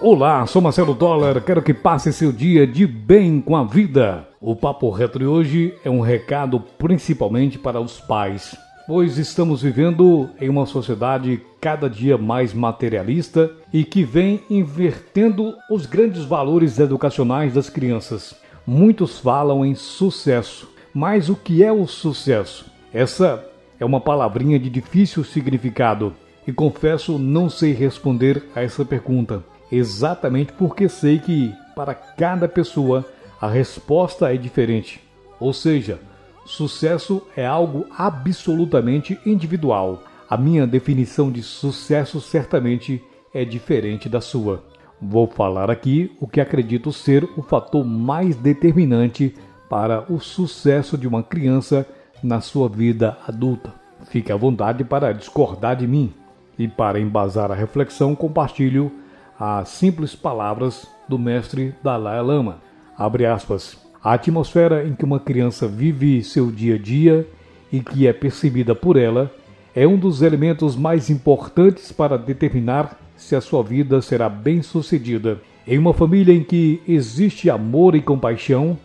[0.00, 4.28] Olá, sou Marcelo Dollar, quero que passe seu dia de bem com a vida.
[4.40, 8.56] O Papo Retro de hoje é um recado principalmente para os pais,
[8.86, 15.84] pois estamos vivendo em uma sociedade cada dia mais materialista e que vem invertendo os
[15.84, 18.36] grandes valores educacionais das crianças.
[18.64, 22.66] Muitos falam em sucesso, mas o que é o sucesso?
[22.94, 23.44] Essa
[23.80, 26.14] é uma palavrinha de difícil significado
[26.46, 33.04] e confesso não sei responder a essa pergunta exatamente porque sei que para cada pessoa
[33.40, 35.00] a resposta é diferente.
[35.38, 36.00] Ou seja,
[36.44, 40.02] sucesso é algo absolutamente individual.
[40.28, 44.64] A minha definição de sucesso certamente é diferente da sua.
[45.00, 49.34] Vou falar aqui o que acredito ser o fator mais determinante
[49.70, 51.86] para o sucesso de uma criança
[52.22, 53.72] na sua vida adulta.
[54.06, 56.12] Fique à vontade para discordar de mim.
[56.58, 58.90] E para embasar a reflexão, compartilho
[59.38, 62.60] as simples palavras do mestre Dalai Lama.
[62.96, 63.78] Abre aspas.
[64.02, 67.26] A atmosfera em que uma criança vive seu dia a dia
[67.72, 69.30] e que é percebida por ela
[69.74, 75.40] é um dos elementos mais importantes para determinar se a sua vida será bem-sucedida.
[75.66, 78.78] Em uma família em que existe amor e compaixão,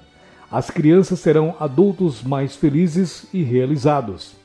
[0.51, 4.35] as crianças serão adultos mais felizes e realizados.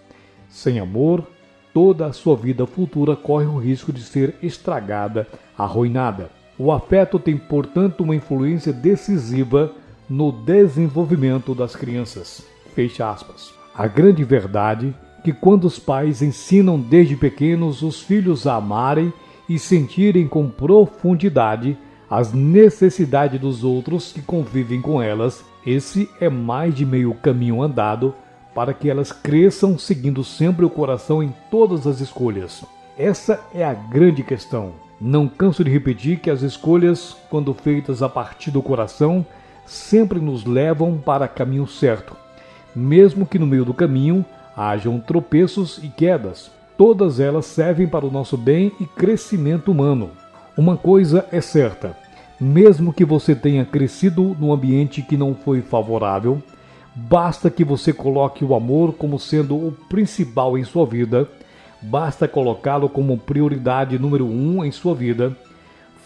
[0.49, 1.27] Sem amor,
[1.73, 6.31] toda a sua vida futura corre o risco de ser estragada, arruinada.
[6.59, 9.73] O afeto tem, portanto, uma influência decisiva
[10.09, 12.45] no desenvolvimento das crianças.
[12.75, 13.53] Fecha aspas.
[13.75, 19.13] A grande verdade é que quando os pais ensinam desde pequenos os filhos a amarem
[19.49, 21.77] e sentirem com profundidade
[22.11, 28.15] as necessidades dos outros que convivem com elas, esse é mais de meio caminho andado
[28.59, 32.65] para que elas cresçam seguindo sempre o coração em todas as escolhas.
[32.99, 34.73] Essa é a grande questão.
[35.01, 39.25] Não canso de repetir que as escolhas, quando feitas a partir do coração,
[39.65, 42.17] sempre nos levam para caminho certo.
[42.75, 44.25] Mesmo que no meio do caminho
[44.57, 50.11] hajam tropeços e quedas, todas elas servem para o nosso bem e crescimento humano.
[50.57, 51.97] Uma coisa é certa:
[52.41, 56.43] mesmo que você tenha crescido num ambiente que não foi favorável,
[57.07, 61.29] Basta que você coloque o amor como sendo o principal em sua vida,
[61.81, 65.37] basta colocá-lo como prioridade número um em sua vida.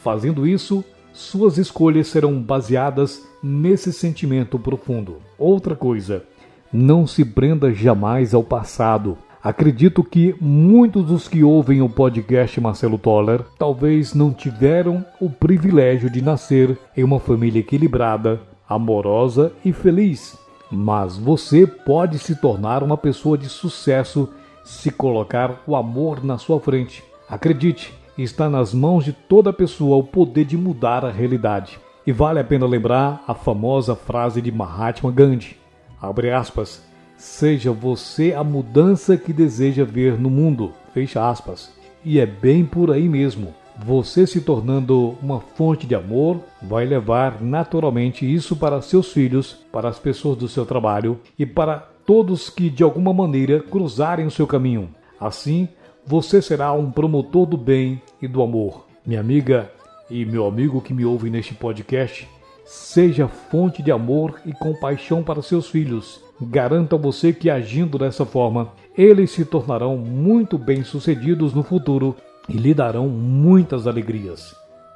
[0.03, 5.16] Fazendo isso, suas escolhas serão baseadas nesse sentimento profundo.
[5.38, 6.25] Outra coisa,
[6.70, 9.16] não se prenda jamais ao passado.
[9.42, 16.10] Acredito que muitos dos que ouvem o podcast Marcelo Toller talvez não tiveram o privilégio
[16.10, 20.41] de nascer em uma família equilibrada, amorosa e feliz.
[20.72, 24.31] Mas você pode se tornar uma pessoa de sucesso
[24.65, 27.05] se colocar o amor na sua frente.
[27.28, 31.78] Acredite, está nas mãos de toda pessoa o poder de mudar a realidade.
[32.06, 35.59] E vale a pena lembrar a famosa frase de Mahatma Gandhi:
[36.00, 36.83] abre aspas,
[37.19, 40.72] seja você a mudança que deseja ver no mundo.
[40.94, 41.71] Fecha aspas.
[42.03, 43.54] E é bem por aí mesmo.
[43.78, 49.88] Você se tornando uma fonte de amor vai levar naturalmente isso para seus filhos, para
[49.88, 54.47] as pessoas do seu trabalho e para todos que de alguma maneira cruzarem o seu
[54.47, 54.91] caminho.
[55.19, 55.69] Assim,
[56.06, 58.87] você será um promotor do bem e do amor.
[59.06, 59.71] Minha amiga
[60.10, 62.28] e meu amigo que me ouve neste podcast,
[62.65, 66.21] seja fonte de amor e compaixão para seus filhos.
[66.41, 72.15] Garanto a você que agindo dessa forma, eles se tornarão muito bem-sucedidos no futuro
[72.48, 74.54] e lhe darão muitas alegrias.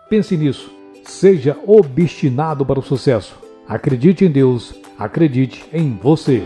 [0.09, 0.71] Pense nisso.
[1.05, 3.37] Seja obstinado para o sucesso.
[3.69, 6.43] Acredite em Deus, acredite em você.